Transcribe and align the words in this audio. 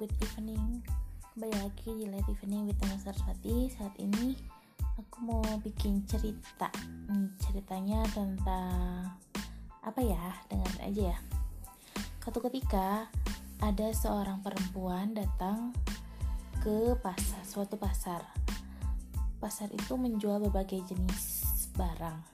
good 0.00 0.08
evening. 0.24 0.80
Kembali 1.36 1.52
lagi 1.60 1.92
di 1.92 2.08
Late 2.08 2.32
Evening 2.32 2.64
with 2.64 2.80
Tama 2.80 2.96
Saraswati. 2.96 3.68
Saat 3.68 3.92
ini 4.00 4.32
aku 4.96 5.20
mau 5.20 5.44
bikin 5.60 6.00
cerita. 6.08 6.72
Hmm, 7.04 7.36
Ceritanya 7.36 8.00
tentang 8.16 9.12
Apa 9.84 10.00
ya, 10.00 10.40
dengar 10.48 10.72
aja 10.80 11.12
ya. 11.12 11.18
Suatu 12.24 12.40
ketika 12.48 13.12
ada 13.60 13.92
seorang 13.92 14.40
perempuan 14.40 15.12
datang 15.12 15.76
ke 16.64 16.96
pasar, 17.04 17.44
suatu 17.44 17.76
pasar. 17.76 18.24
Pasar 19.36 19.68
itu 19.68 20.00
menjual 20.00 20.40
berbagai 20.48 20.80
jenis 20.88 21.44
barang. 21.76 22.24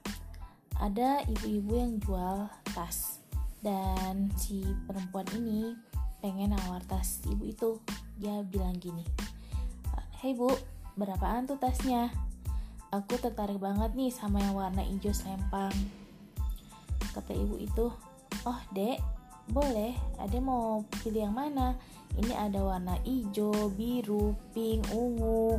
Ada 0.79 1.27
ibu-ibu 1.27 1.73
yang 1.75 1.99
jual 1.99 2.47
tas. 2.71 3.19
Dan 3.59 4.31
si 4.39 4.63
perempuan 4.87 5.27
ini 5.35 5.75
pengen 6.21 6.53
nawar 6.55 6.85
tas 6.85 7.25
ibu 7.27 7.45
itu. 7.49 7.81
Dia 8.21 8.45
bilang 8.45 8.77
gini 8.77 9.03
hei 10.21 10.37
bu 10.37 10.53
berapaan 11.01 11.49
tuh 11.49 11.57
tasnya? 11.57 12.13
Aku 12.93 13.17
tertarik 13.17 13.57
banget 13.57 13.97
nih 13.97 14.13
sama 14.13 14.37
yang 14.45 14.53
warna 14.53 14.85
hijau 14.85 15.17
selempang. 15.17 15.73
Kata 17.17 17.33
ibu 17.33 17.57
itu 17.57 17.89
oh 18.45 18.61
dek 18.77 19.01
boleh. 19.49 19.97
Ada 20.21 20.37
mau 20.45 20.85
pilih 21.01 21.25
yang 21.25 21.33
mana? 21.33 21.73
Ini 22.21 22.37
ada 22.37 22.61
warna 22.61 23.01
hijau 23.01 23.73
biru 23.73 24.37
pink 24.53 24.93
ungu 24.93 25.57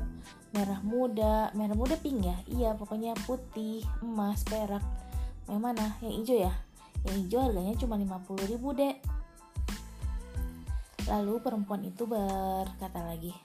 merah 0.53 0.77
muda. 0.85 1.49
Merah 1.57 1.73
muda 1.73 1.97
pink 1.97 2.21
ya? 2.21 2.37
Iya 2.45 2.69
pokoknya 2.77 3.17
putih 3.25 3.81
emas 4.05 4.45
perak. 4.45 4.85
Yang 5.49 5.57
mana? 5.57 5.97
Yang 6.05 6.13
hijau 6.21 6.37
ya? 6.37 6.53
Yang 7.09 7.15
hijau 7.25 7.39
harganya 7.49 7.73
cuma 7.81 7.97
50 7.97 8.45
ribu 8.45 8.77
dek 8.77 9.01
Lalu 11.11 11.43
perempuan 11.43 11.83
itu 11.83 12.07
berkata 12.07 13.03
lagi, 13.03 13.35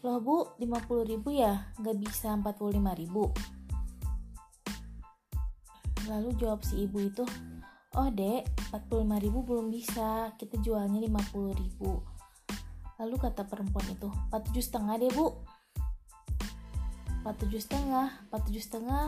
Loh 0.00 0.16
bu, 0.16 0.56
50 0.56 1.04
ribu 1.04 1.28
ya? 1.28 1.68
Gak 1.76 2.00
bisa 2.00 2.32
45 2.32 2.72
ribu? 2.96 3.36
Lalu 6.08 6.32
jawab 6.40 6.64
si 6.64 6.88
ibu 6.88 7.04
itu, 7.04 7.28
Oh 7.96 8.08
dek, 8.08 8.48
45 8.72 9.24
ribu 9.24 9.44
belum 9.44 9.68
bisa, 9.68 10.32
kita 10.40 10.56
jualnya 10.64 11.04
50 11.04 11.52
ribu. 11.56 12.00
Lalu 12.96 13.16
kata 13.20 13.44
perempuan 13.44 13.88
itu, 13.92 14.08
47 14.32 14.64
setengah 14.64 14.96
deh 14.96 15.12
bu. 15.12 15.36
47 17.24 17.60
setengah, 17.60 18.08
47 18.32 18.62
setengah, 18.62 19.06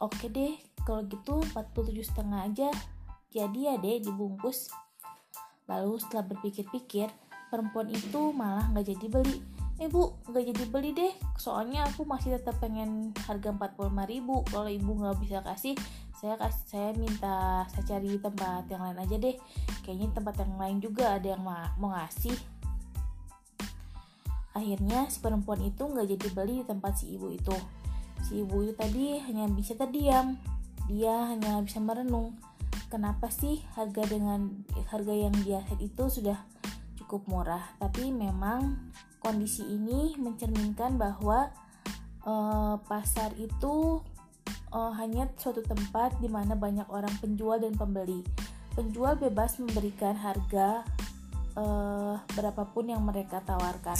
oke 0.00 0.26
deh, 0.28 0.56
kalau 0.84 1.04
gitu 1.08 1.40
47 1.52 2.04
setengah 2.04 2.40
aja. 2.48 2.68
Jadi 3.32 3.68
ya 3.68 3.76
deh 3.76 4.00
dibungkus 4.00 4.72
Lalu 5.66 5.98
setelah 5.98 6.24
berpikir-pikir, 6.30 7.10
perempuan 7.50 7.90
itu 7.90 8.30
malah 8.34 8.66
nggak 8.70 8.86
jadi 8.96 9.06
beli. 9.10 9.38
Eh 9.76 9.92
bu, 9.92 10.16
nggak 10.32 10.44
jadi 10.56 10.64
beli 10.72 10.90
deh, 10.96 11.12
soalnya 11.36 11.84
aku 11.84 12.08
masih 12.08 12.40
tetap 12.40 12.56
pengen 12.62 13.12
harga 13.28 13.52
45 13.52 14.08
ribu. 14.08 14.40
Kalau 14.48 14.70
ibu 14.72 14.90
nggak 14.96 15.20
bisa 15.20 15.44
kasih, 15.44 15.76
saya 16.16 16.40
kasih 16.40 16.64
saya 16.64 16.90
minta 16.96 17.68
saya 17.68 17.84
cari 17.84 18.16
tempat 18.16 18.64
yang 18.72 18.80
lain 18.80 18.98
aja 19.04 19.16
deh. 19.20 19.36
Kayaknya 19.84 20.08
tempat 20.16 20.34
yang 20.40 20.54
lain 20.56 20.78
juga 20.80 21.04
ada 21.20 21.28
yang 21.28 21.44
mau 21.76 21.92
ngasih. 21.92 22.36
Akhirnya 24.56 25.04
si 25.12 25.20
perempuan 25.20 25.60
itu 25.60 25.84
nggak 25.84 26.08
jadi 26.16 26.28
beli 26.32 26.54
di 26.62 26.64
tempat 26.64 26.96
si 26.96 27.12
ibu 27.12 27.28
itu. 27.28 27.56
Si 28.24 28.40
ibu 28.40 28.64
itu 28.64 28.72
tadi 28.72 29.20
hanya 29.20 29.44
bisa 29.52 29.76
terdiam. 29.76 30.40
Dia 30.88 31.36
hanya 31.36 31.60
bisa 31.60 31.84
merenung 31.84 32.32
kenapa 32.86 33.30
sih 33.30 33.62
harga 33.74 34.02
dengan 34.06 34.64
harga 34.90 35.14
yang 35.14 35.34
dia 35.42 35.62
set 35.66 35.80
itu 35.82 36.08
sudah 36.08 36.38
cukup 36.98 37.26
murah? 37.26 37.62
Tapi 37.82 38.14
memang 38.14 38.92
kondisi 39.18 39.66
ini 39.66 40.14
mencerminkan 40.18 40.94
bahwa 40.94 41.50
uh, 42.22 42.78
pasar 42.86 43.34
itu 43.38 44.00
uh, 44.70 44.92
hanya 44.98 45.30
suatu 45.34 45.62
tempat 45.66 46.18
di 46.22 46.30
mana 46.30 46.54
banyak 46.54 46.86
orang 46.90 47.12
penjual 47.18 47.58
dan 47.58 47.74
pembeli. 47.74 48.22
Penjual 48.76 49.16
bebas 49.16 49.56
memberikan 49.56 50.14
harga 50.14 50.84
uh, 51.56 52.20
berapapun 52.36 52.92
yang 52.92 53.02
mereka 53.02 53.40
tawarkan. 53.42 53.96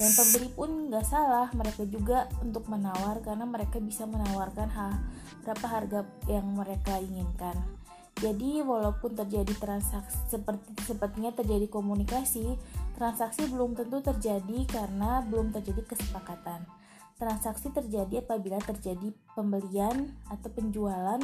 Dan 0.00 0.10
pembeli 0.16 0.48
pun 0.52 0.88
nggak 0.88 1.04
salah 1.04 1.48
mereka 1.52 1.84
juga 1.84 2.24
untuk 2.40 2.68
menawar 2.72 3.20
karena 3.20 3.44
mereka 3.44 3.76
bisa 3.84 4.08
menawarkan 4.08 4.68
ha, 4.72 4.96
berapa 5.44 5.66
harga 5.68 6.00
yang 6.24 6.56
mereka 6.56 6.96
inginkan 6.96 7.79
jadi 8.20 8.60
walaupun 8.60 9.16
terjadi 9.16 9.56
transaksi 9.56 10.20
seperti 10.28 10.76
sepertinya 10.84 11.32
terjadi 11.32 11.64
komunikasi, 11.72 12.52
transaksi 13.00 13.48
belum 13.48 13.72
tentu 13.72 14.04
terjadi 14.04 14.68
karena 14.68 15.24
belum 15.24 15.56
terjadi 15.56 15.80
kesepakatan. 15.88 16.68
Transaksi 17.16 17.72
terjadi 17.72 18.20
apabila 18.20 18.60
terjadi 18.60 19.12
pembelian 19.32 20.12
atau 20.28 20.52
penjualan 20.52 21.20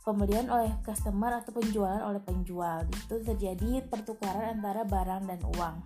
pembelian 0.00 0.48
oleh 0.48 0.72
customer 0.80 1.44
atau 1.44 1.52
penjualan 1.52 2.00
oleh 2.00 2.20
penjual. 2.24 2.88
Itu 2.88 3.20
terjadi 3.20 3.84
pertukaran 3.84 4.60
antara 4.60 4.88
barang 4.88 5.22
dan 5.28 5.40
uang. 5.56 5.76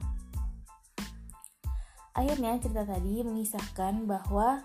Akhirnya 2.15 2.55
cerita 2.63 2.87
tadi 2.87 3.27
mengisahkan 3.27 4.07
bahwa 4.07 4.63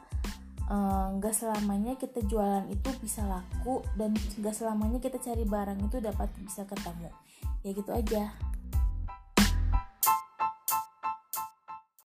nggak 0.69 1.33
uh, 1.33 1.37
selamanya 1.37 1.97
kita 1.97 2.21
jualan 2.29 2.69
itu 2.69 2.89
bisa 3.01 3.25
laku 3.25 3.81
dan 3.97 4.13
nggak 4.13 4.53
selamanya 4.53 5.01
kita 5.01 5.17
cari 5.17 5.41
barang 5.41 5.81
itu 5.81 5.97
dapat 5.97 6.29
bisa 6.45 6.61
ketemu. 6.69 7.09
Ya 7.65 7.69
gitu 7.73 7.91
aja 7.91 8.48